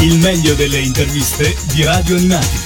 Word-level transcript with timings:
Il 0.00 0.20
meglio 0.20 0.54
delle 0.54 0.78
interviste 0.78 1.56
di 1.74 1.82
Radio 1.82 2.14
Animati. 2.14 2.56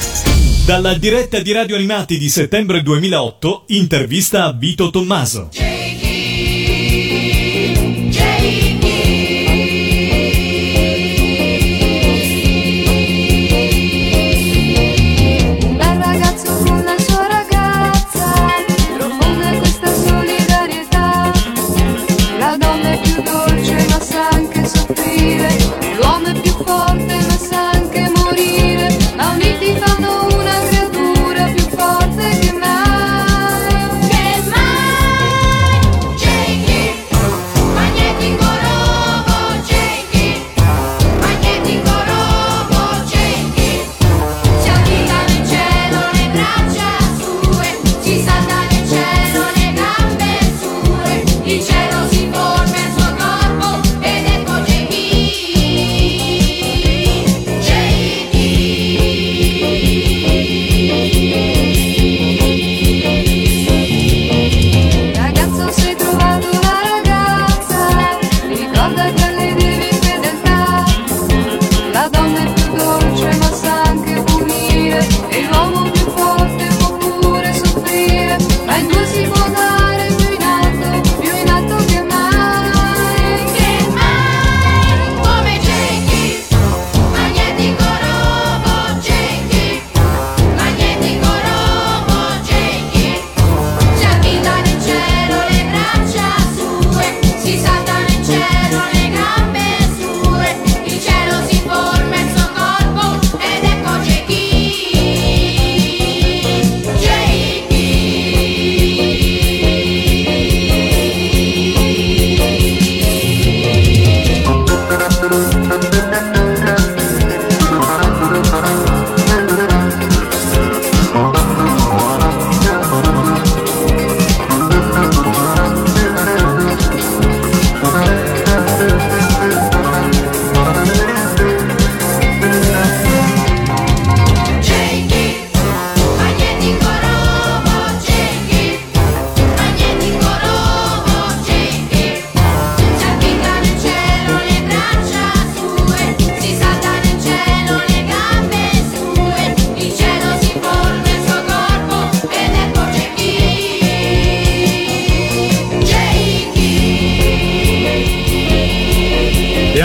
Dalla 0.66 0.92
diretta 0.92 1.40
di 1.40 1.50
Radio 1.52 1.76
Animati 1.76 2.18
di 2.18 2.28
settembre 2.28 2.82
2008, 2.82 3.64
intervista 3.68 4.44
a 4.44 4.52
Vito 4.52 4.90
Tommaso. 4.90 5.71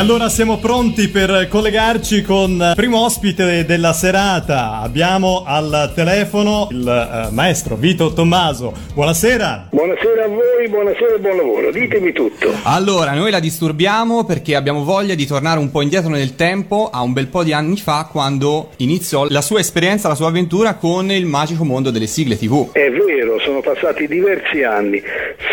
Allora 0.09 0.29
siamo 0.29 0.57
pronti 0.57 1.09
per 1.09 1.49
collegarci 1.49 2.21
con 2.21 2.51
il 2.51 2.71
primo 2.77 3.03
ospite 3.03 3.65
della 3.65 3.91
serata. 3.91 4.79
Abbiamo 4.79 5.43
al 5.45 5.91
telefono 5.93 6.69
il 6.71 6.87
eh, 6.87 7.33
maestro 7.33 7.75
Vito 7.75 8.13
Tommaso. 8.13 8.71
Buonasera. 8.93 9.67
Buonasera 9.69 10.23
a 10.23 10.27
voi, 10.29 10.69
buonasera 10.69 11.15
e 11.15 11.19
buon 11.19 11.35
lavoro. 11.35 11.71
Ditemi 11.71 12.13
tutto. 12.13 12.53
Allora, 12.63 13.11
noi 13.15 13.31
la 13.31 13.41
disturbiamo 13.41 14.23
perché 14.23 14.55
abbiamo 14.55 14.85
voglia 14.85 15.13
di 15.13 15.25
tornare 15.25 15.59
un 15.59 15.71
po' 15.71 15.81
indietro 15.81 16.09
nel 16.09 16.35
tempo 16.35 16.89
a 16.89 17.01
un 17.01 17.11
bel 17.11 17.27
po' 17.27 17.43
di 17.43 17.51
anni 17.51 17.75
fa 17.75 18.07
quando 18.09 18.69
iniziò 18.77 19.27
la 19.27 19.41
sua 19.41 19.59
esperienza, 19.59 20.07
la 20.07 20.15
sua 20.15 20.29
avventura 20.29 20.75
con 20.75 21.11
il 21.11 21.25
magico 21.25 21.65
mondo 21.65 21.91
delle 21.91 22.07
sigle 22.07 22.37
TV. 22.37 22.71
È 22.71 22.89
vero, 22.89 23.39
sono 23.39 23.59
passati 23.59 24.07
diversi 24.07 24.63
anni. 24.63 25.03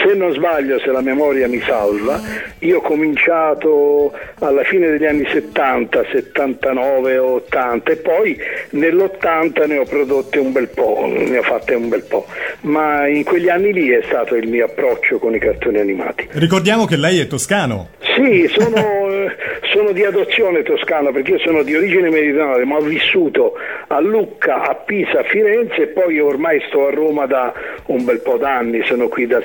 Se 0.05 0.13
non 0.13 0.35
sbaglio, 0.35 0.79
se 0.81 0.91
la 0.91 1.01
memoria 1.01 1.49
mi 1.49 1.61
salva, 1.61 2.21
io 2.59 2.77
ho 2.77 2.81
cominciato 2.83 4.13
alla 4.41 4.63
fine 4.63 4.91
degli 4.91 5.07
anni 5.07 5.27
70, 5.27 6.05
79, 6.13 7.17
80 7.17 7.91
e 7.91 7.97
poi 7.97 8.39
nell'80 8.71 9.67
ne 9.67 9.79
ho 9.79 9.85
prodotte 9.85 10.39
un 10.39 10.53
bel 10.53 10.69
po', 10.69 11.11
ne 11.11 11.39
ho 11.39 11.43
fatte 11.43 11.73
un 11.73 11.89
bel 11.89 12.03
po', 12.03 12.27
ma 12.63 13.09
in 13.09 13.25
quegli 13.25 13.49
anni 13.49 13.73
lì 13.73 13.89
è 13.89 14.03
stato 14.05 14.35
il 14.35 14.47
mio 14.47 14.67
approccio 14.67 15.19
con 15.19 15.35
i 15.35 15.39
cartoni 15.39 15.79
animati. 15.79 16.29
Ricordiamo 16.33 16.85
che 16.85 16.97
lei 16.97 17.21
è 17.21 17.27
toscano. 17.27 17.89
Sì, 18.15 18.49
sono, 18.55 18.77
eh, 19.11 19.37
sono 19.73 19.91
di 19.91 20.05
adozione 20.05 20.63
toscano 20.63 21.11
perché 21.11 21.33
io 21.33 21.39
sono 21.39 21.63
di 21.63 21.75
origine 21.75 22.11
meridionale, 22.11 22.65
ma 22.65 22.77
ho 22.77 22.81
vissuto 22.81 23.55
a 23.89 23.99
Lucca, 23.99 24.63
a 24.69 24.75
Pisa, 24.75 25.21
a 25.21 25.25
Firenze 25.25 25.83
e 25.83 25.87
poi 25.89 26.21
ormai 26.21 26.63
sto 26.69 26.87
a 26.87 26.91
Roma 26.91 27.27
da 27.27 27.53
un 27.87 28.05
bel 28.05 28.21
po' 28.21 28.37
d'anni, 28.37 28.85
sono 28.85 29.09
qui 29.09 29.27
dal 29.27 29.45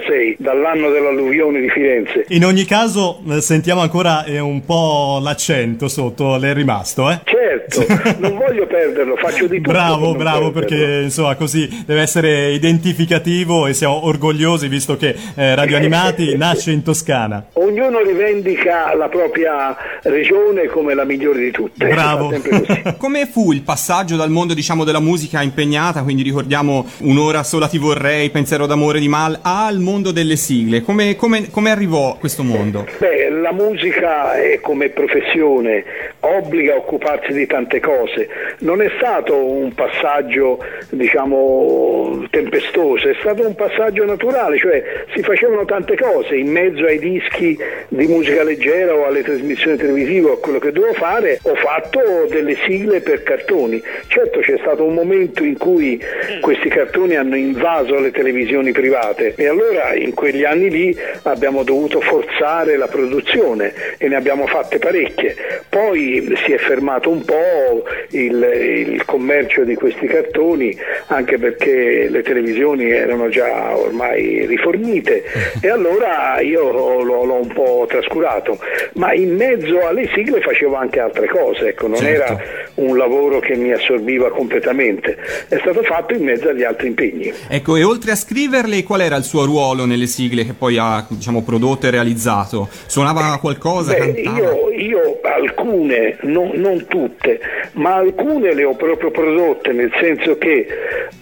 66, 0.00 0.36
dall'anno 0.38 0.90
dell'alluvione 0.90 1.60
di 1.60 1.68
Firenze. 1.68 2.24
In 2.28 2.44
ogni 2.44 2.64
caso 2.64 3.20
eh, 3.28 3.40
sentiamo 3.40 3.80
ancora 3.80 4.24
eh, 4.24 4.38
un 4.38 4.64
po' 4.64 5.18
l'accento 5.22 5.88
sotto, 5.88 6.36
le 6.36 6.50
è 6.50 6.54
rimasto, 6.54 7.10
eh? 7.10 7.20
Certo, 7.24 7.86
non 8.18 8.36
voglio 8.36 8.66
perderlo, 8.66 9.16
faccio 9.16 9.46
di 9.46 9.56
tutto. 9.56 9.70
per 9.70 9.72
Bravo, 9.72 10.04
non 10.06 10.16
bravo, 10.16 10.50
perderlo. 10.50 10.60
perché 10.60 11.00
insomma 11.02 11.34
così 11.36 11.84
deve 11.86 12.00
essere 12.00 12.52
identificativo 12.52 13.66
e 13.66 13.74
siamo 13.74 14.06
orgogliosi 14.06 14.68
visto 14.68 14.96
che 14.96 15.14
eh, 15.34 15.54
Radio 15.54 15.76
Animati 15.76 16.36
nasce 16.38 16.70
in 16.70 16.82
Toscana. 16.82 17.46
Ognuno 17.54 18.00
rivendica 18.02 18.94
la 18.94 19.08
propria 19.08 19.76
regione 20.02 20.66
come 20.66 20.94
la 20.94 21.04
migliore 21.04 21.40
di 21.40 21.50
tutte. 21.50 21.86
Bravo. 21.86 22.28
Va 22.28 22.32
sempre 22.32 22.50
così. 22.50 22.82
Come 23.00 23.26
fu 23.26 23.52
il 23.52 23.62
passaggio 23.62 24.16
dal 24.16 24.30
mondo, 24.30 24.54
diciamo, 24.54 24.84
della 24.84 25.00
musica 25.00 25.42
impegnata, 25.42 26.02
quindi 26.02 26.22
ricordiamo 26.22 26.86
Un'ora 26.98 27.42
sola 27.42 27.66
ti 27.66 27.78
vorrei, 27.78 28.30
Pensiero 28.30 28.66
d'amore 28.66 29.00
di 29.00 29.08
Mal, 29.08 29.38
al 29.42 29.78
mondo 29.78 29.89
delle 29.98 30.36
sigle? 30.36 30.82
Come, 30.82 31.16
come- 31.16 31.50
come 31.50 31.70
arrivò 31.70 32.12
a 32.12 32.16
questo 32.16 32.42
mondo? 32.42 32.86
Beh, 32.98 33.28
la 33.28 33.52
musica 33.52 34.34
è 34.34 34.60
come 34.60 34.88
professione, 34.90 35.84
obbliga 36.20 36.74
a 36.74 36.76
occuparsi 36.76 37.32
di 37.32 37.46
tante 37.46 37.80
cose. 37.80 38.28
Non 38.60 38.82
è 38.82 38.90
stato 38.96 39.36
un 39.36 39.72
passaggio, 39.74 40.62
diciamo, 40.90 42.26
tempestoso, 42.30 43.08
è 43.08 43.16
stato 43.20 43.46
un 43.46 43.54
passaggio 43.54 44.04
naturale, 44.04 44.58
cioè 44.58 44.82
si 45.14 45.22
facevano 45.22 45.64
tante 45.64 45.96
cose 45.96 46.36
in 46.36 46.50
mezzo 46.50 46.84
ai 46.84 46.98
dischi 46.98 47.58
di 47.88 48.06
musica 48.06 48.42
leggera 48.42 48.94
o 48.94 49.06
alle 49.06 49.22
trasmissioni 49.22 49.76
televisive 49.76 50.30
o 50.30 50.32
a 50.34 50.38
quello 50.38 50.58
che 50.58 50.72
dovevo 50.72 50.94
fare, 50.94 51.38
ho 51.42 51.54
fatto 51.54 52.26
delle 52.28 52.56
sigle 52.66 53.00
per 53.00 53.22
cartoni. 53.22 53.82
Certo 54.08 54.40
c'è 54.40 54.56
stato 54.58 54.84
un 54.84 54.94
momento 54.94 55.44
in 55.44 55.56
cui 55.56 56.00
questi 56.40 56.68
cartoni 56.68 57.16
hanno 57.16 57.36
invaso 57.36 57.98
le 57.98 58.10
televisioni 58.10 58.72
private 58.72 59.34
e 59.36 59.46
allora 59.48 59.94
in 59.94 60.14
quegli 60.14 60.44
anni 60.44 60.70
lì 60.70 60.96
abbiamo 61.22 61.62
dovuto 61.62 62.00
forzare 62.00 62.76
la 62.76 62.86
produzione 62.86 63.72
e 63.98 64.08
ne 64.08 64.16
abbiamo 64.16 64.46
fatte 64.46 64.78
parecchie. 64.78 65.34
Poi 65.68 66.09
poi 66.10 66.36
si 66.44 66.52
è 66.52 66.58
fermato 66.58 67.10
un 67.10 67.22
po' 67.24 67.84
il, 68.10 68.86
il 68.94 69.04
commercio 69.04 69.64
di 69.64 69.74
questi 69.74 70.06
cartoni, 70.06 70.76
anche 71.06 71.38
perché 71.38 72.08
le 72.08 72.22
televisioni 72.22 72.90
erano 72.90 73.28
già 73.28 73.76
ormai 73.76 74.46
rifornite 74.46 75.22
e 75.60 75.68
allora 75.68 76.40
io 76.40 76.70
l'ho, 76.70 77.02
l'ho 77.02 77.40
un 77.40 77.52
po' 77.52 77.86
trascurato, 77.88 78.58
ma 78.94 79.12
in 79.14 79.34
mezzo 79.36 79.86
alle 79.86 80.08
sigle 80.14 80.40
facevo 80.40 80.74
anche 80.74 81.00
altre 81.00 81.28
cose, 81.28 81.68
ecco, 81.68 81.86
non 81.86 81.96
Certo. 81.98 82.22
era 82.32 82.42
un 82.74 82.96
lavoro 82.96 83.38
che 83.40 83.54
mi 83.56 83.72
assorbiva 83.72 84.30
completamente, 84.30 85.16
è 85.48 85.58
stato 85.60 85.82
fatto 85.82 86.14
in 86.14 86.24
mezzo 86.24 86.48
agli 86.48 86.62
altri 86.64 86.88
impegni. 86.88 87.32
Ecco, 87.48 87.76
e 87.76 87.84
oltre 87.84 88.12
a 88.12 88.16
scriverle, 88.16 88.82
qual 88.82 89.02
era 89.02 89.16
il 89.16 89.24
suo 89.24 89.44
ruolo 89.44 89.84
nelle 89.84 90.06
sigle 90.06 90.44
che 90.44 90.54
poi 90.54 90.78
ha, 90.78 91.04
diciamo, 91.08 91.42
prodotto 91.42 91.86
e 91.86 91.90
realizzato? 91.90 92.68
Suonava 92.86 93.38
qualcosa, 93.40 93.92
Beh, 93.92 93.98
cantava? 94.22 94.38
io, 94.38 94.69
io 94.80 95.20
alcune, 95.22 96.16
non, 96.22 96.52
non 96.54 96.86
tutte, 96.86 97.40
ma 97.72 97.96
alcune 97.96 98.54
le 98.54 98.64
ho 98.64 98.74
proprio 98.74 99.10
prodotte, 99.10 99.72
nel 99.72 99.92
senso 100.00 100.38
che 100.38 100.66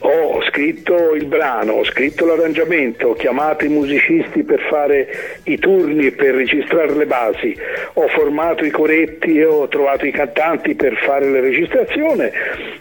ho 0.00 0.43
scritto 0.43 1.14
il 1.14 1.26
brano, 1.26 1.72
ho 1.72 1.84
scritto 1.84 2.25
l'arrangiamento, 2.25 3.08
ho 3.08 3.14
chiamato 3.14 3.64
i 3.64 3.69
musicisti 3.69 4.44
per 4.44 4.60
fare 4.69 5.08
i 5.44 5.58
turni 5.58 6.06
e 6.06 6.12
per 6.12 6.34
registrare 6.34 6.94
le 6.94 7.06
basi, 7.06 7.56
ho 7.94 8.06
formato 8.08 8.64
i 8.64 8.70
coretti 8.70 9.38
e 9.38 9.44
ho 9.44 9.66
trovato 9.69 10.06
i 10.06 10.12
cantanti 10.12 10.75
per 10.75 10.96
fare 10.96 11.28
la 11.28 11.40
registrazione 11.40 12.32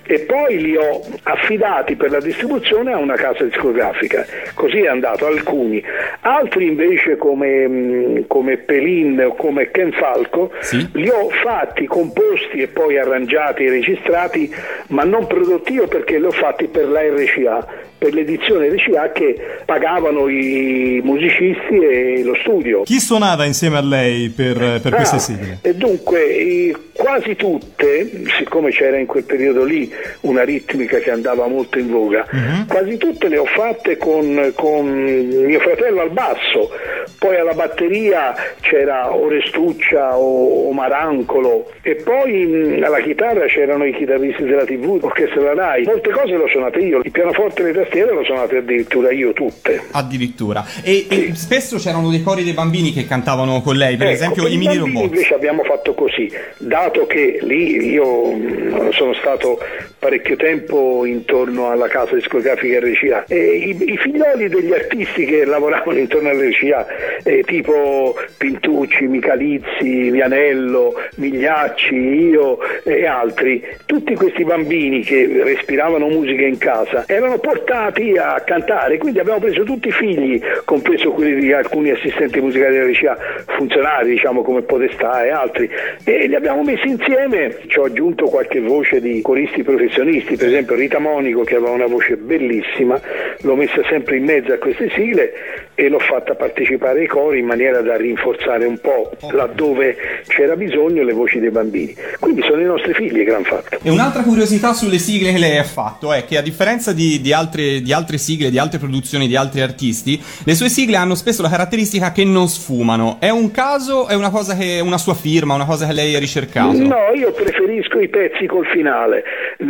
e 0.05 0.19
poi 0.19 0.61
li 0.61 0.75
ho 0.75 1.01
affidati 1.23 1.95
per 1.95 2.11
la 2.11 2.19
distribuzione 2.19 2.93
a 2.93 2.97
una 2.97 3.15
casa 3.15 3.43
discografica. 3.43 4.25
Così 4.53 4.81
è 4.81 4.87
andato 4.87 5.25
alcuni. 5.25 5.83
Altri 6.21 6.67
invece 6.67 7.17
come, 7.17 7.67
mh, 7.67 8.27
come 8.27 8.57
Pelin 8.57 9.21
o 9.25 9.35
come 9.35 9.69
Ken 9.71 9.91
Falco 9.91 10.51
Sì. 10.67 10.87
li 10.93 11.09
ho 11.09 11.29
fatti, 11.43 11.85
composti 11.85 12.61
e 12.61 12.67
poi 12.67 12.97
arrangiati 12.97 13.63
e 13.63 13.69
registrati, 13.69 14.53
ma 14.87 15.03
non 15.03 15.25
prodotti 15.27 15.73
io 15.73 15.87
perché 15.87 16.19
li 16.19 16.25
ho 16.25 16.31
fatti 16.31 16.65
per 16.67 16.87
la 16.89 17.01
RCA, 17.01 17.65
per 17.97 18.13
l'edizione 18.13 18.69
RCA 18.69 19.11
che 19.11 19.35
pagavano 19.65 20.27
i 20.27 20.99
musicisti 21.03 21.77
e 21.79 22.21
lo 22.23 22.35
studio. 22.41 22.83
Chi 22.83 22.99
suonava 22.99 23.45
insieme 23.45 23.77
a 23.77 23.81
lei 23.81 24.29
per, 24.29 24.79
per 24.81 24.93
queste 24.93 25.15
Ah, 25.15 25.19
sigle? 25.19 25.59
E 25.61 25.73
dunque, 25.73 26.75
quasi 26.93 27.35
tutte, 27.35 28.09
siccome 28.37 28.71
c'era 28.71 28.97
in 28.97 29.05
quel 29.05 29.23
periodo 29.23 29.63
lì 29.63 29.91
una 30.21 30.43
ritmica 30.43 30.97
che 30.99 31.11
andava 31.11 31.47
molto 31.47 31.79
in 31.79 31.89
voga, 31.89 32.25
quasi 32.67 32.97
tutte 32.97 33.27
le 33.29 33.37
ho 33.37 33.45
fatte 33.45 33.97
con, 33.97 34.51
con 34.55 34.85
mio 34.87 35.59
fratello 35.59 36.01
al 36.01 36.11
basso, 36.11 36.69
poi 37.17 37.37
alla 37.37 37.53
batteria 37.53 38.33
c'era 38.61 39.13
Orestuccia 39.15 40.17
o, 40.17 40.67
o 40.69 40.71
Marancolo 40.73 41.71
e 41.81 41.95
poi 41.95 42.45
mh, 42.45 42.83
alla 42.83 42.99
chitarra 43.01 43.45
c'erano 43.47 43.85
i 43.85 43.93
chitarristi 43.93 44.43
della 44.43 44.65
TV, 44.65 44.99
orchestra 45.01 45.39
della 45.39 45.53
RAI. 45.53 45.83
Molte 45.83 46.09
cose 46.11 46.37
le 46.37 46.43
ho 46.43 46.47
suonate 46.47 46.79
io, 46.79 46.99
il 47.03 47.11
pianoforte 47.11 47.61
e 47.61 47.65
le 47.65 47.73
tastiere 47.73 48.11
le 48.13 48.19
ho 48.19 48.23
suonate 48.23 48.57
addirittura 48.57 49.11
io 49.11 49.33
tutte. 49.33 49.81
Addirittura. 49.91 50.65
E, 50.83 51.05
e 51.09 51.31
spesso 51.35 51.77
c'erano 51.77 52.09
dei 52.09 52.21
cori 52.21 52.43
dei 52.43 52.53
bambini 52.53 52.91
che 52.93 53.05
cantavano 53.05 53.61
con 53.61 53.75
lei, 53.75 53.95
per 53.97 54.07
Ecco, 54.07 54.15
esempio 54.15 54.43
per 54.43 54.51
i 54.51 54.57
mini 54.57 54.77
robot. 54.77 55.03
invece 55.03 55.33
abbiamo 55.33 55.63
fatto 55.63 55.93
così, 55.93 56.31
dato 56.57 57.05
che 57.07 57.39
lì 57.41 57.91
io 57.91 58.31
mh, 58.31 58.91
sono 58.91 59.13
stato 59.13 59.59
parecchio 60.07 60.37
tempo 60.37 61.03
intorno 61.03 61.69
alla 61.69 61.89
casa 61.89 62.15
discografica 62.15 62.79
RCA 62.79 63.25
i, 63.27 63.75
i 63.91 63.97
figlioli 63.97 64.47
degli 64.47 64.71
artisti 64.71 65.25
che 65.25 65.43
lavoravano 65.43 65.97
intorno 65.97 66.29
all'RCA, 66.29 66.87
eh, 67.23 67.43
tipo 67.43 68.15
Pintucci, 68.37 69.07
Michalizzi, 69.07 70.09
Vianello, 70.09 70.93
Migliacci, 71.15 71.95
io 71.95 72.57
e 72.83 73.05
altri, 73.05 73.61
tutti 73.85 74.15
questi 74.15 74.45
bambini 74.45 75.01
che 75.01 75.41
respiravano 75.43 76.07
musica 76.07 76.43
in 76.43 76.57
casa 76.57 77.03
erano 77.07 77.37
portati 77.39 78.15
a 78.17 78.41
cantare, 78.45 78.97
quindi 78.97 79.19
abbiamo 79.19 79.39
preso 79.39 79.63
tutti 79.63 79.89
i 79.89 79.91
figli, 79.91 80.41
compreso 80.63 81.11
quelli 81.11 81.41
di 81.41 81.51
alcuni 81.51 81.89
assistenti 81.91 82.39
musicali 82.39 82.77
della 82.77 82.89
RCA, 82.89 83.17
funzionari 83.57 84.11
diciamo 84.11 84.41
come 84.41 84.61
Podestà 84.61 85.25
e 85.25 85.31
altri, 85.31 85.69
e 86.05 86.27
li 86.27 86.35
abbiamo 86.35 86.63
messi 86.63 86.87
insieme, 86.87 87.57
ci 87.67 87.77
ho 87.77 87.83
aggiunto 87.83 88.27
qualche 88.27 88.61
voce 88.61 89.01
di 89.01 89.21
coristi 89.21 89.63
professionisti, 89.63 89.95
per 90.37 90.47
esempio 90.47 90.75
Rita 90.75 90.99
Monico 90.99 91.43
che 91.43 91.55
aveva 91.55 91.71
una 91.71 91.87
voce 91.87 92.17
bellissima, 92.17 92.99
l'ho 93.41 93.55
messa 93.55 93.81
sempre 93.89 94.17
in 94.17 94.25
mezzo 94.25 94.53
a 94.53 94.57
queste 94.57 94.91
sigle 94.95 95.33
e 95.73 95.89
l'ho 95.89 95.99
fatta 95.99 96.35
partecipare 96.35 97.01
ai 97.01 97.07
cori 97.07 97.39
in 97.39 97.45
maniera 97.45 97.81
da 97.81 97.95
rinforzare 97.95 98.65
un 98.65 98.79
po' 98.79 99.11
laddove 99.31 99.95
c'era 100.27 100.55
bisogno 100.55 101.03
le 101.03 101.13
voci 101.13 101.39
dei 101.39 101.49
bambini. 101.49 101.95
Quindi 102.19 102.41
sono 102.41 102.61
i 102.61 102.65
nostri 102.65 102.93
figli, 102.93 103.23
gran 103.23 103.43
fatto. 103.43 103.77
E 103.81 103.89
un'altra 103.89 104.21
curiosità 104.23 104.73
sulle 104.73 104.97
sigle 104.97 105.31
che 105.31 105.37
lei 105.37 105.57
ha 105.57 105.63
fatto 105.63 106.13
è 106.13 106.25
che 106.25 106.37
a 106.37 106.41
differenza 106.41 106.93
di, 106.93 107.21
di 107.21 107.33
altre, 107.33 107.81
di 107.81 107.93
altre 107.93 108.17
sigle, 108.17 108.49
di 108.49 108.57
altre 108.57 108.79
produzioni 108.79 109.27
di 109.27 109.35
altri 109.35 109.61
artisti, 109.61 110.21
le 110.43 110.55
sue 110.55 110.69
sigle 110.69 110.97
hanno 110.97 111.15
spesso 111.15 111.41
la 111.41 111.49
caratteristica 111.49 112.11
che 112.11 112.23
non 112.23 112.47
sfumano. 112.47 113.17
È 113.19 113.29
un 113.29 113.51
caso, 113.51 114.07
è 114.07 114.15
una 114.15 114.29
cosa 114.29 114.55
che, 114.55 114.79
una 114.83 114.97
sua 114.97 115.15
firma, 115.15 115.53
una 115.53 115.65
cosa 115.65 115.85
che 115.87 115.93
lei 115.93 116.15
ha 116.15 116.19
ricercato? 116.19 116.77
No, 116.77 117.11
io 117.15 117.31
preferisco 117.31 117.99
i 117.99 118.09
pezzi 118.09 118.45
col 118.47 118.65
finale. 118.65 119.23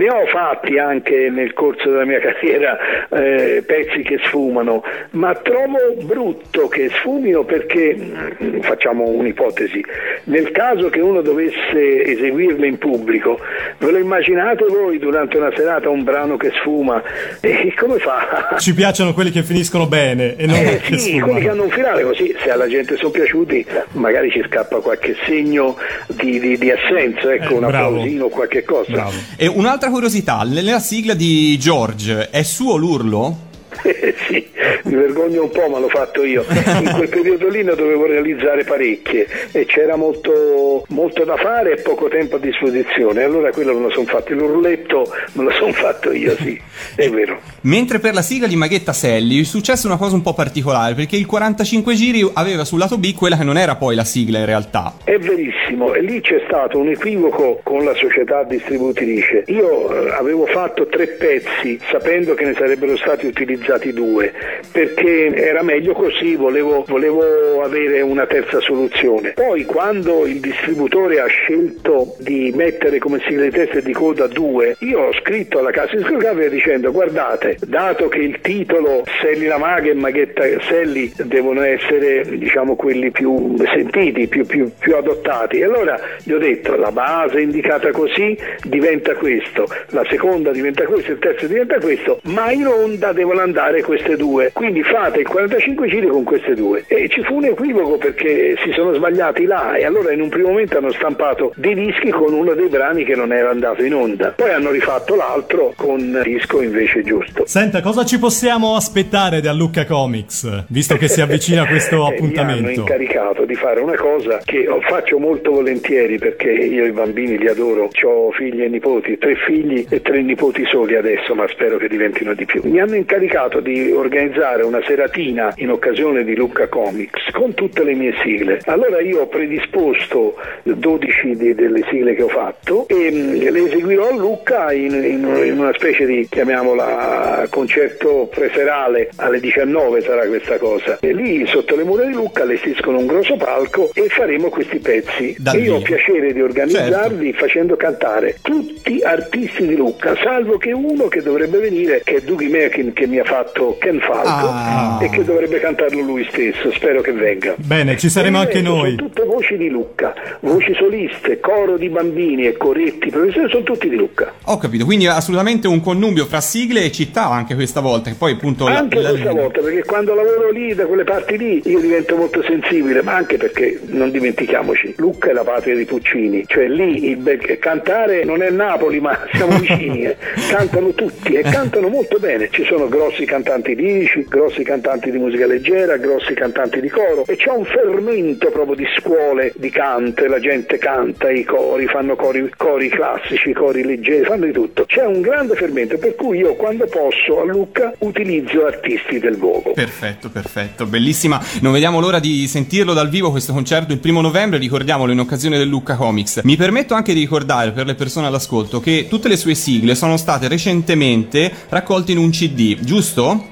Ne 0.07 0.13
ho 0.13 0.25
fatti 0.27 0.77
anche 0.77 1.29
nel 1.29 1.51
corso 1.51 1.89
della 1.89 2.05
mia 2.05 2.19
carriera 2.23 2.77
eh, 3.09 3.61
pezzi 3.65 4.03
che 4.03 4.17
sfumano, 4.23 4.81
ma 5.11 5.35
trovo 5.35 5.77
brutto 6.01 6.69
che 6.69 6.87
sfumino 6.99 7.43
perché, 7.43 7.93
mm, 8.41 8.59
facciamo 8.61 9.03
un'ipotesi, 9.03 9.83
nel 10.25 10.51
caso 10.51 10.89
che 10.89 11.01
uno 11.01 11.19
dovesse 11.21 12.03
eseguirle 12.05 12.67
in 12.67 12.77
pubblico, 12.77 13.37
ve 13.79 13.91
lo 13.91 13.97
immaginate 13.97 14.63
voi 14.69 14.97
durante 14.97 15.35
una 15.35 15.51
serata 15.53 15.89
un 15.89 16.03
brano 16.05 16.37
che 16.37 16.51
sfuma? 16.55 17.03
E 17.41 17.73
come 17.77 17.97
fa? 17.99 18.55
Ci 18.57 18.73
piacciono 18.73 19.13
quelli 19.13 19.29
che 19.31 19.43
finiscono 19.43 19.87
bene 19.87 20.35
e 20.37 20.45
non 20.45 20.55
Eh 20.55 20.79
che 20.79 20.97
sì, 20.97 21.19
quelli 21.19 21.41
che 21.41 21.49
hanno 21.49 21.63
un 21.63 21.69
finale 21.69 22.03
così, 22.03 22.33
se 22.41 22.49
alla 22.49 22.67
gente 22.67 22.95
sono 22.95 23.09
piaciuti, 23.09 23.65
magari 23.91 24.31
ci 24.31 24.41
scappa 24.47 24.77
qualche 24.79 25.15
segno 25.25 25.75
di, 26.07 26.39
di- 26.39 26.57
di 26.57 26.71
assenza, 26.71 27.33
ecco, 27.33 27.53
Eh, 27.53 27.57
un 27.57 27.63
applausino 27.65 28.25
o 28.25 28.29
qualche 28.29 28.63
cosa. 28.63 28.91
Bravo. 28.91 29.11
E 29.35 29.47
un'altra 29.47 29.89
curiosità, 29.97 30.43
nella 30.43 30.79
sigla 30.79 31.15
di 31.15 31.57
George 31.57 32.29
è 32.29 32.43
suo 32.43 32.75
l'urlo? 32.75 33.46
Eh, 33.83 34.15
sì, 34.27 34.45
mi 34.83 34.95
vergogno 34.95 35.43
un 35.43 35.49
po', 35.49 35.67
ma 35.67 35.79
l'ho 35.79 35.89
fatto 35.89 36.23
io. 36.23 36.45
In 36.47 36.91
quel 36.95 37.09
periodo 37.09 37.47
lì 37.49 37.63
ne 37.63 37.75
dovevo 37.75 38.05
realizzare 38.05 38.63
parecchie 38.63 39.27
e 39.51 39.65
c'era 39.65 39.95
molto, 39.95 40.85
molto 40.89 41.23
da 41.23 41.35
fare 41.37 41.73
e 41.73 41.81
poco 41.81 42.07
tempo 42.07 42.37
a 42.37 42.39
disposizione. 42.39 43.23
Allora 43.23 43.51
quello 43.51 43.73
me 43.73 43.81
lo 43.81 43.89
sono 43.91 44.05
fatto, 44.05 44.33
l'urletto 44.33 45.05
me 45.33 45.43
lo 45.43 45.51
sono 45.51 45.73
fatto 45.73 46.11
io, 46.11 46.35
sì, 46.37 46.59
è 46.95 47.09
vero. 47.09 47.39
Mentre 47.61 47.99
per 47.99 48.13
la 48.13 48.21
sigla 48.21 48.47
di 48.47 48.55
Maghetta 48.55 48.93
Selli 48.93 49.41
è 49.41 49.43
successa 49.43 49.87
una 49.87 49.97
cosa 49.97 50.15
un 50.15 50.21
po' 50.21 50.33
particolare, 50.33 50.93
perché 50.93 51.15
il 51.15 51.25
45 51.25 51.93
giri 51.93 52.29
aveva 52.33 52.65
sul 52.65 52.79
lato 52.79 52.97
B 52.97 53.13
quella 53.13 53.37
che 53.37 53.43
non 53.43 53.57
era 53.57 53.75
poi 53.75 53.95
la 53.95 54.05
sigla 54.05 54.39
in 54.39 54.45
realtà. 54.45 54.93
È 55.03 55.17
verissimo, 55.17 55.93
e 55.93 56.01
lì 56.01 56.21
c'è 56.21 56.41
stato 56.45 56.79
un 56.79 56.89
equivoco 56.89 57.59
con 57.63 57.83
la 57.83 57.93
società 57.95 58.43
distributrice. 58.43 59.43
Io 59.47 59.91
eh, 59.91 60.11
avevo 60.11 60.45
fatto 60.45 60.87
tre 60.87 61.07
pezzi 61.07 61.79
sapendo 61.89 62.33
che 62.33 62.45
ne 62.45 62.53
sarebbero 62.53 62.95
stati 62.97 63.25
utilizzati 63.25 63.66
due, 63.91 64.33
perché 64.71 65.33
era 65.35 65.61
meglio 65.61 65.93
così, 65.93 66.35
volevo, 66.35 66.85
volevo 66.87 67.61
avere 67.61 68.01
una 68.01 68.25
terza 68.25 68.59
soluzione. 68.61 69.31
Poi 69.31 69.65
quando 69.65 70.25
il 70.25 70.39
distributore 70.39 71.19
ha 71.19 71.27
scelto 71.27 72.15
di 72.19 72.51
mettere 72.55 72.99
come 72.99 73.21
sigla 73.27 73.43
di 73.43 73.51
testa 73.51 73.77
e 73.79 73.81
di 73.81 73.93
coda 73.93 74.27
due, 74.27 74.75
io 74.79 74.99
ho 74.99 75.13
scritto 75.13 75.59
alla 75.59 75.71
casa 75.71 75.95
discografica 75.95 76.47
dicendo 76.47 76.91
guardate, 76.91 77.57
dato 77.65 78.07
che 78.07 78.19
il 78.19 78.39
titolo 78.41 79.03
Selli 79.21 79.45
la 79.45 79.57
Maga 79.57 79.89
e 79.89 79.93
Maghetta 79.93 80.43
Selli 80.61 81.11
devono 81.25 81.61
essere 81.63 82.23
diciamo 82.37 82.75
quelli 82.75 83.11
più 83.11 83.55
sentiti, 83.73 84.27
più, 84.27 84.45
più- 84.45 84.71
più 84.77 84.95
adottati, 84.95 85.61
allora 85.61 85.99
gli 86.23 86.31
ho 86.31 86.37
detto 86.37 86.75
la 86.75 86.91
base 86.91 87.41
indicata 87.41 87.91
così 87.91 88.37
diventa 88.63 89.15
questo, 89.15 89.65
la 89.89 90.05
seconda 90.09 90.51
diventa 90.51 90.85
questo, 90.85 91.11
il 91.11 91.19
terzo 91.19 91.47
diventa 91.47 91.79
questo, 91.79 92.19
ma 92.23 92.51
in 92.51 92.67
onda 92.67 93.11
devono 93.11 93.41
andare 93.41 93.56
queste 93.83 94.15
due, 94.15 94.51
quindi 94.53 94.83
fate 94.83 95.19
il 95.19 95.27
45 95.27 95.87
giri 95.87 96.07
con 96.07 96.23
queste 96.23 96.53
due. 96.53 96.83
E 96.87 97.07
ci 97.09 97.23
fu 97.23 97.35
un 97.37 97.45
equivoco 97.45 97.97
perché 97.97 98.55
si 98.63 98.71
sono 98.73 98.93
sbagliati 98.93 99.45
là 99.45 99.75
e 99.75 99.85
allora 99.85 100.11
in 100.11 100.21
un 100.21 100.29
primo 100.29 100.49
momento 100.49 100.77
hanno 100.77 100.91
stampato 100.91 101.53
dei 101.55 101.73
dischi 101.73 102.09
con 102.09 102.33
uno 102.33 102.53
dei 102.53 102.67
brani 102.67 103.03
che 103.03 103.15
non 103.15 103.33
era 103.33 103.49
andato 103.49 103.83
in 103.83 103.93
onda, 103.93 104.33
poi 104.35 104.51
hanno 104.51 104.69
rifatto 104.71 105.15
l'altro 105.15 105.73
con 105.75 105.99
il 105.99 106.21
disco 106.23 106.61
invece 106.61 107.01
giusto. 107.03 107.45
Senta, 107.45 107.81
cosa 107.81 108.05
ci 108.05 108.19
possiamo 108.19 108.75
aspettare 108.75 109.41
da 109.41 109.53
Lucca 109.53 109.85
Comics, 109.85 110.65
visto 110.67 110.95
che 110.97 111.07
si 111.07 111.21
avvicina 111.21 111.65
questo 111.67 111.95
Eh, 111.95 111.97
Mi 111.97 112.03
hanno 112.05 112.13
appuntamento? 112.15 112.79
incaricato 112.81 113.45
di 113.45 113.55
fare 113.55 113.79
una 113.79 113.95
cosa 113.95 114.39
che 114.45 114.67
faccio 114.87 115.17
molto 115.19 115.51
volentieri 115.51 116.17
perché 116.17 116.51
io 116.51 116.85
i 116.85 116.91
bambini 116.91 117.37
li 117.37 117.47
adoro, 117.47 117.89
ho 118.03 118.31
figli 118.31 118.61
e 118.61 118.69
nipoti, 118.69 119.17
tre 119.17 119.35
figli 119.35 119.85
e 119.89 120.01
tre 120.01 120.21
nipoti 120.21 120.63
soli 120.65 120.95
adesso, 120.95 121.33
ma 121.33 121.47
spero 121.47 121.77
che 121.77 121.87
diventino 121.87 122.33
di 122.33 122.45
più. 122.45 122.61
Mi 122.65 122.79
hanno 122.79 122.95
incaricato 122.95 123.35
cercato 123.37 123.59
di 123.59 123.91
organizzare 123.91 124.63
una 124.63 124.81
seratina 124.83 125.53
in 125.57 125.69
occasione 125.69 126.23
di 126.23 126.35
Lucca 126.35 126.67
Comics 126.67 127.29
con 127.31 127.53
tutte 127.53 127.83
le 127.83 127.93
mie 127.93 128.15
sigle. 128.23 128.59
Allora 128.65 128.99
io 128.99 129.21
ho 129.21 129.27
predisposto 129.27 130.35
12 130.63 131.35
di- 131.35 131.53
delle 131.53 131.83
sigle 131.87 132.15
che 132.15 132.23
ho 132.23 132.29
fatto 132.29 132.87
e 132.87 133.11
mh, 133.11 133.51
le 133.51 133.65
eseguirò 133.65 134.07
a 134.09 134.15
Lucca 134.15 134.71
in, 134.73 134.91
in- 134.91 135.41
in 135.45 135.59
una 135.59 135.71
specie 135.73 136.07
di, 136.07 136.27
chiamiamola, 136.27 137.45
concerto 137.51 138.27
preserale 138.33 139.09
alle 139.17 139.39
19 139.39 140.01
sarà 140.01 140.25
questa 140.25 140.57
cosa. 140.57 140.97
E 140.99 141.13
lì 141.13 141.45
sotto 141.45 141.75
le 141.75 141.83
mura 141.83 142.05
di 142.05 142.13
Lucca 142.13 142.41
allestiscono 142.41 142.97
un 142.97 143.05
grosso 143.05 143.37
palco 143.37 143.91
e 143.93 144.07
faremo 144.07 144.49
questi 144.49 144.79
pezzi. 144.79 145.35
Dal 145.37 145.57
e 145.57 145.59
io 145.59 145.75
ho 145.75 145.81
piacere 145.81 146.33
di 146.33 146.41
organizzarli 146.41 147.33
facendo 147.33 147.75
cantare 147.75 148.37
tutti 148.41 148.99
artisti 149.03 149.67
di 149.67 149.75
Lucca, 149.75 150.15
salvo 150.23 150.57
che 150.57 150.71
uno 150.71 151.07
che 151.07 151.21
dovrebbe 151.21 151.59
venire, 151.59 152.01
che 152.03 152.15
è 152.15 152.21
Dougie 152.21 152.49
Mekin 152.49 152.93
che 152.93 153.05
mi 153.05 153.19
ha 153.19 153.25
fatto 153.27 153.77
Ken 153.79 153.99
Falco 153.99 154.47
Ah. 154.49 154.99
e 155.01 155.09
che 155.09 155.23
dovrebbe 155.23 155.59
cantarlo 155.59 156.01
lui 156.01 156.25
stesso, 156.31 156.71
spero 156.73 157.01
che 157.01 157.11
venga. 157.11 157.53
Bene, 157.57 157.97
ci 157.97 158.09
saremo 158.09 158.37
E 158.37 158.41
anche 158.41 158.61
noi. 158.61 158.95
Sono 158.95 159.07
tutte 159.09 159.23
voci 159.25 159.57
di 159.57 159.69
Lucca, 159.69 160.13
voci 160.41 160.73
soliste, 160.75 161.39
coro 161.39 161.77
di 161.77 161.89
bambini 161.89 162.47
e 162.47 162.57
coretti, 162.57 163.09
professori, 163.09 163.49
sono 163.49 163.63
tutti 163.63 163.89
di 163.89 163.95
Lucca. 163.95 164.33
Ho 164.45 164.57
capito, 164.57 164.85
quindi 164.85 165.05
assolutamente 165.07 165.67
un 165.67 165.81
connubio 165.81 166.25
fra 166.25 166.41
sigle 166.41 166.83
e 166.85 166.91
città 166.91 167.29
anche 167.29 167.55
questa 167.55 167.81
volta, 167.81 168.09
che 168.09 168.15
poi 168.17 168.33
appunto... 168.33 168.67
la- 168.67 168.77
Anche 168.77 168.99
la- 169.01 169.09
questa 169.09 169.31
volta, 169.33 169.61
perché 169.61 169.83
quando 169.83 170.13
lavoro 170.15 170.49
lì, 170.51 170.73
da 170.73 170.85
quelle 170.85 171.03
parti 171.03 171.37
lì, 171.37 171.61
io 171.65 171.79
divento 171.79 172.15
molto 172.15 172.41
sensibile, 172.43 173.01
ma 173.01 173.15
anche 173.15 173.37
perché, 173.37 173.79
non 173.87 174.09
dimentichiamoci, 174.11 174.93
Lucca 174.97 175.29
è 175.29 175.33
la 175.33 175.43
patria 175.43 175.75
di 175.75 175.85
Puccini, 175.85 176.43
cioè 176.47 176.67
lì 176.67 177.09
il 177.09 177.17
be- 177.17 177.57
cantare 177.59 178.23
non 178.23 178.41
è 178.41 178.49
Napoli, 178.49 178.99
ma 178.99 179.17
siamo 179.33 179.57
vicini, 179.59 180.03
eh. 180.03 180.15
cantano 180.49 180.91
tutti 180.93 181.33
e 181.33 181.41
cantano 181.41 181.87
molto 181.89 182.17
bene. 182.19 182.49
Ci 182.51 182.63
sono 182.65 182.87
grossi 182.87 183.16
cantanti 183.25 183.75
lirici, 183.75 184.25
grossi 184.27 184.63
cantanti 184.63 185.11
di 185.11 185.17
musica 185.17 185.47
leggera, 185.47 185.97
grossi 185.97 186.33
cantanti 186.33 186.79
di 186.79 186.89
coro 186.89 187.25
e 187.25 187.35
c'è 187.35 187.49
un 187.49 187.65
fermento 187.65 188.49
proprio 188.51 188.75
di 188.75 188.87
scuole 188.99 189.53
di 189.55 189.69
canto 189.69 190.25
la 190.27 190.39
gente 190.39 190.77
canta, 190.77 191.29
i 191.29 191.43
cori, 191.43 191.87
fanno 191.87 192.15
cori, 192.15 192.49
cori 192.55 192.89
classici, 192.89 193.53
cori 193.53 193.83
leggeri, 193.83 194.23
fanno 194.23 194.45
di 194.45 194.51
tutto. 194.51 194.85
C'è 194.85 195.05
un 195.05 195.21
grande 195.21 195.55
fermento, 195.55 195.97
per 195.97 196.15
cui 196.15 196.39
io 196.39 196.55
quando 196.55 196.85
posso 196.85 197.41
a 197.41 197.45
Lucca 197.45 197.93
utilizzo 197.99 198.65
artisti 198.65 199.19
del 199.19 199.37
luogo. 199.37 199.71
Perfetto, 199.73 200.29
perfetto, 200.29 200.85
bellissima. 200.85 201.41
Non 201.61 201.73
vediamo 201.73 201.99
l'ora 201.99 202.19
di 202.19 202.47
sentirlo 202.47 202.93
dal 202.93 203.09
vivo 203.09 203.31
questo 203.31 203.53
concerto 203.53 203.93
il 203.93 203.99
primo 203.99 204.21
novembre, 204.21 204.57
ricordiamolo 204.57 205.11
in 205.11 205.19
occasione 205.19 205.57
del 205.57 205.67
Lucca 205.67 205.95
Comics. 205.95 206.41
Mi 206.43 206.55
permetto 206.55 206.93
anche 206.93 207.13
di 207.13 207.19
ricordare 207.19 207.71
per 207.71 207.85
le 207.85 207.95
persone 207.95 208.27
all'ascolto 208.27 208.79
che 208.79 209.07
tutte 209.09 209.27
le 209.27 209.37
sue 209.37 209.55
sigle 209.55 209.95
sono 209.95 210.17
state 210.17 210.47
recentemente 210.47 211.51
raccolte 211.69 212.11
in 212.11 212.17
un 212.17 212.29
CD, 212.29 212.77
giusto? 212.79 213.06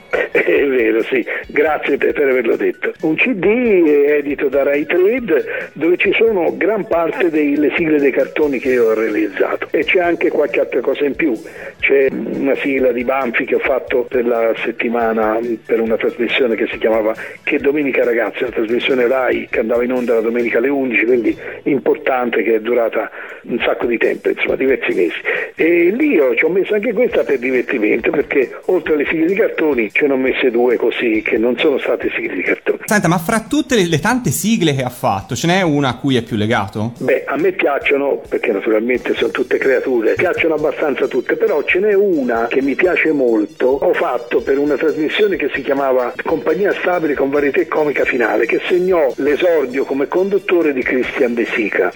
È 0.09 0.65
vero, 0.67 1.01
sì, 1.03 1.25
grazie 1.47 1.97
per, 1.97 2.17
averlo 2.17 2.55
detto. 2.55 2.93
Un 3.01 3.15
CD 3.15 3.45
edito 3.45 4.49
da 4.49 4.63
Rai 4.63 4.85
Trade 4.85 5.69
dove 5.73 5.97
ci 5.97 6.13
sono 6.13 6.55
gran 6.55 6.85
parte 6.87 7.29
delle 7.29 7.71
sigle 7.75 7.99
dei 7.99 8.11
cartoni 8.11 8.59
che 8.59 8.71
io 8.71 8.89
ho 8.89 8.93
realizzato 8.93 9.67
e 9.71 9.83
c'è 9.83 9.99
anche 9.99 10.29
qualche 10.29 10.59
altra 10.59 10.81
cosa 10.81 11.05
in 11.05 11.15
più. 11.15 11.33
C'è 11.79 12.07
una 12.11 12.55
sigla 12.55 12.91
di 12.91 13.03
Banfi 13.03 13.45
che 13.45 13.55
ho 13.55 13.59
fatto 13.59 14.03
per 14.03 14.25
la 14.25 14.53
settimana 14.63 15.39
per 15.65 15.79
una 15.79 15.97
trasmissione 15.97 16.55
che 16.55 16.67
si 16.67 16.77
chiamava 16.77 17.13
Che 17.43 17.59
Domenica 17.59 18.03
Ragazzi, 18.03 18.43
una 18.43 18.51
trasmissione 18.51 19.07
Rai 19.07 19.47
che 19.49 19.59
andava 19.59 19.83
in 19.83 19.91
onda 19.91 20.15
la 20.15 20.21
domenica 20.21 20.57
alle 20.57 20.69
11, 20.69 21.05
quindi 21.05 21.37
importante 21.63 22.43
che 22.43 22.55
è 22.55 22.59
durata 22.59 23.09
un 23.43 23.59
sacco 23.59 23.85
di 23.85 23.97
tempo, 23.97 24.29
insomma 24.29 24.55
diversi 24.55 24.93
mesi. 24.93 25.19
E 25.55 25.93
lì 25.95 26.13
io 26.13 26.35
ci 26.35 26.45
ho 26.45 26.49
messo 26.49 26.73
anche 26.73 26.93
questa 26.93 27.23
per 27.23 27.39
divertimento 27.39 28.11
perché 28.11 28.49
oltre 28.65 28.93
alle 28.93 29.05
sigle 29.05 29.27
di 29.27 29.35
cartoni 29.35 29.91
ce 29.91 30.07
ne 30.07 30.13
ho 30.13 30.17
messe 30.17 30.51
due 30.51 30.75
così 30.75 31.21
che 31.23 31.34
non 31.37 31.57
sono 31.57 31.77
state 31.77 32.09
sigle 32.15 32.35
di 32.35 32.41
cartoni. 32.41 32.79
Senta, 32.85 33.07
ma 33.07 33.17
fra 33.17 33.45
tutte 33.47 33.75
le, 33.75 33.87
le 33.87 33.99
tante 33.99 34.31
sigle 34.31 34.75
che 34.75 34.83
ha 34.83 34.89
fatto, 34.89 35.35
ce 35.35 35.47
n'è 35.47 35.61
una 35.61 35.89
a 35.89 35.95
cui 35.95 36.15
è 36.15 36.21
più 36.21 36.35
legato? 36.37 36.93
Beh, 36.99 37.23
a 37.25 37.37
me 37.37 37.51
piacciono, 37.51 38.21
perché 38.27 38.51
naturalmente 38.51 39.13
sono 39.15 39.31
tutte 39.31 39.57
creature, 39.57 40.13
piacciono 40.13 40.55
abbastanza 40.55 41.07
tutte, 41.07 41.35
però 41.35 41.63
ce 41.63 41.79
n'è 41.79 41.93
una 41.93 42.47
che 42.47 42.61
mi 42.61 42.75
piace 42.75 43.11
molto, 43.11 43.67
ho 43.67 43.93
fatto 43.93 44.41
per 44.41 44.57
una 44.57 44.75
trasmissione 44.75 45.35
che 45.35 45.49
si 45.53 45.61
chiamava 45.61 46.13
Compagnia 46.23 46.73
Stabile 46.73 47.13
con 47.15 47.29
Varietà 47.29 47.65
Comica 47.67 48.05
Finale, 48.05 48.45
che 48.45 48.61
segnò 48.67 49.13
l'esordio 49.17 49.85
come 49.85 50.07
conduttore 50.07 50.73
di 50.73 50.83
Christian 50.83 51.33
De 51.33 51.45
Sica. 51.53 51.91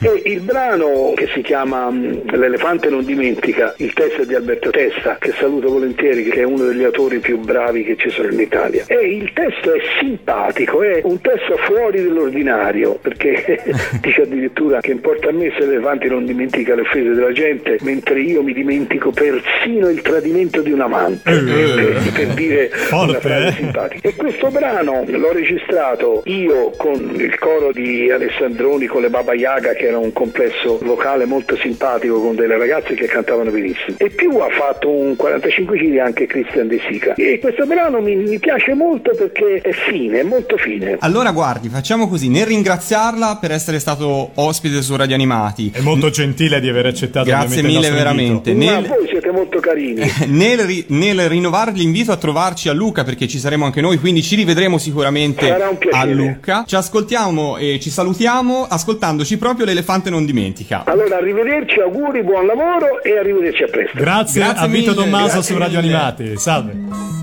E 0.00 0.22
il 0.24 0.40
brano 0.40 1.12
che 1.14 1.28
si 1.32 1.42
chiama 1.42 1.90
mm, 1.90 2.30
L'elefante 2.32 2.88
non 2.88 3.04
dimentica, 3.04 3.74
il 3.78 3.92
testo 3.92 4.22
è 4.22 4.26
di 4.26 4.34
Alberto 4.34 4.70
Testa, 4.70 5.16
che 5.18 5.32
saluto 5.38 5.70
volentieri, 5.70 6.24
che 6.24 6.40
è 6.40 6.44
uno 6.44 6.64
degli 6.64 6.82
autori 6.82 7.18
più 7.18 7.38
bravi 7.38 7.84
che 7.84 7.96
ci 7.96 8.10
sono 8.10 8.30
in 8.30 8.40
Italia. 8.40 8.81
E 8.86 9.16
il 9.16 9.32
testo 9.32 9.74
è 9.74 9.80
simpatico, 10.00 10.82
è 10.82 11.00
un 11.04 11.20
testo 11.20 11.56
fuori 11.58 12.02
dell'ordinario, 12.02 12.98
perché 13.00 13.62
dice 14.00 14.22
addirittura 14.22 14.80
che 14.80 14.92
importa 14.92 15.28
a 15.28 15.32
me 15.32 15.52
se 15.58 15.66
l'elefante 15.66 16.06
non 16.08 16.24
dimentica 16.24 16.74
le 16.74 16.82
offese 16.82 17.10
della 17.10 17.32
gente, 17.32 17.78
mentre 17.82 18.20
io 18.20 18.42
mi 18.42 18.52
dimentico 18.52 19.10
persino 19.10 19.88
il 19.88 20.00
tradimento 20.02 20.60
di 20.60 20.72
un 20.72 20.80
amante, 20.80 21.30
Eh, 21.30 21.74
per, 21.74 22.12
per 22.12 22.26
dire 22.34 22.68
forte, 22.68 23.10
una 23.10 23.20
frase 23.20 23.48
eh? 23.48 23.52
simpatica. 23.52 24.08
E 24.08 24.14
questo 24.14 24.48
brano 24.48 25.04
l'ho 25.06 25.32
registrato 25.32 26.22
io 26.26 26.70
con 26.76 27.14
il 27.16 27.38
coro 27.38 27.72
di 27.72 28.10
Alessandroni, 28.10 28.86
con 28.86 29.02
le 29.02 29.10
Baba 29.10 29.34
Yaga, 29.34 29.72
che 29.72 29.86
era 29.88 29.98
un 29.98 30.12
complesso 30.12 30.78
vocale 30.82 31.24
molto 31.24 31.56
simpatico 31.56 32.20
con 32.20 32.34
delle 32.34 32.56
ragazze 32.56 32.94
che 32.94 33.06
cantavano 33.06 33.50
benissimo. 33.50 33.96
E 33.98 34.10
più 34.10 34.36
ha 34.38 34.48
fatto 34.50 34.90
un 34.90 35.16
45 35.16 35.76
giri 35.76 35.98
anche 35.98 36.26
Christian 36.26 36.68
De 36.68 36.80
Sica. 36.88 37.14
E 37.14 37.38
questo 37.40 37.66
brano 37.66 38.00
mi, 38.00 38.16
mi 38.16 38.38
piace 38.38 38.71
molto 38.74 39.12
perché 39.16 39.60
è 39.62 39.72
fine, 39.72 40.20
è 40.20 40.22
molto 40.22 40.56
fine. 40.56 40.96
Allora 41.00 41.30
guardi, 41.32 41.68
facciamo 41.68 42.08
così, 42.08 42.28
nel 42.28 42.46
ringraziarla 42.46 43.38
per 43.40 43.50
essere 43.52 43.78
stato 43.78 44.30
ospite 44.34 44.82
su 44.82 44.96
Radio 44.96 45.14
Animati, 45.14 45.70
È 45.74 45.80
molto 45.80 46.10
gentile 46.10 46.60
di 46.60 46.68
aver 46.68 46.86
accettato 46.86 47.26
Grazie 47.26 47.62
mille, 47.62 47.90
veramente. 47.90 48.52
Ma 48.54 48.64
Nel- 48.64 48.86
voi 48.86 49.06
siete 49.08 49.30
molto 49.30 49.60
carini. 49.60 50.02
nel, 50.28 50.58
ri- 50.60 50.84
nel 50.88 51.28
rinnovare 51.28 51.72
l'invito 51.72 52.12
a 52.12 52.16
trovarci 52.16 52.68
a 52.68 52.72
Lucca 52.72 53.04
perché 53.04 53.28
ci 53.28 53.38
saremo 53.38 53.64
anche 53.64 53.80
noi, 53.80 53.98
quindi 53.98 54.22
ci 54.22 54.36
rivedremo 54.36 54.78
sicuramente 54.78 55.50
a 55.90 56.04
Lucca. 56.04 56.64
Ci 56.66 56.76
ascoltiamo 56.76 57.56
e 57.56 57.78
ci 57.80 57.90
salutiamo 57.90 58.66
ascoltandoci 58.68 59.38
proprio 59.38 59.66
l'elefante 59.66 60.10
non 60.10 60.24
dimentica. 60.24 60.84
Allora, 60.86 61.16
arrivederci, 61.16 61.80
auguri, 61.80 62.22
buon 62.22 62.46
lavoro 62.46 63.02
e 63.02 63.18
arrivederci 63.18 63.62
a 63.62 63.68
presto. 63.68 63.98
Grazie, 63.98 64.40
Grazie 64.40 64.64
a 64.64 64.68
Vito 64.68 64.94
Tommaso 64.94 65.42
su 65.42 65.56
Radio 65.56 65.80
mille. 65.80 65.94
Animati. 65.94 66.38
Salve. 66.38 67.21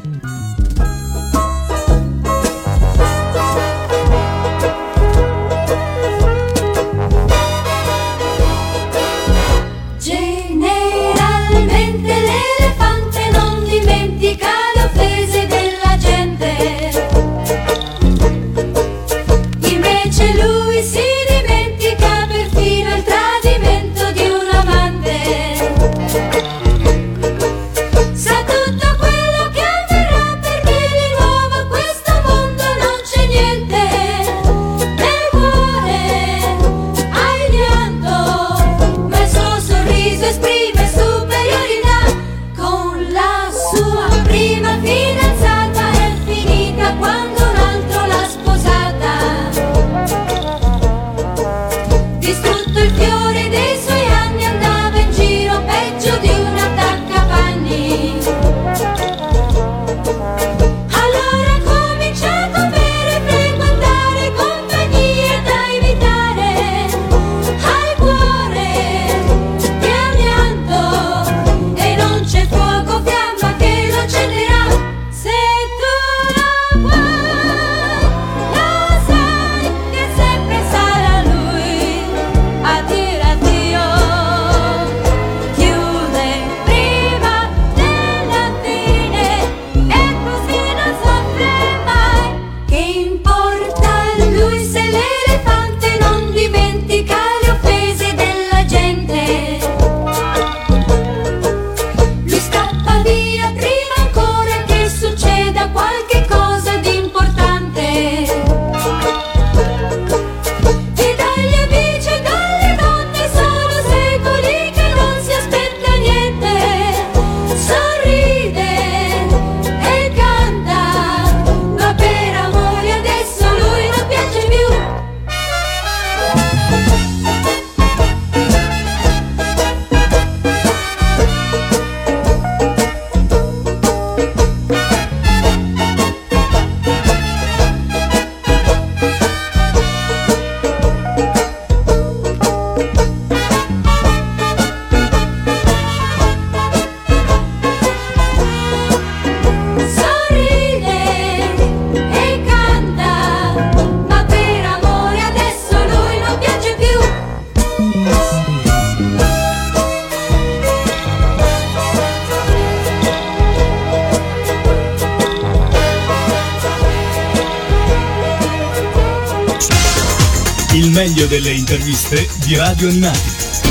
Meglio 171.20 171.28
delle 171.28 171.52
interviste 171.52 172.30
di 172.46 172.56
Radio 172.56 172.88
Animati. 172.88 173.69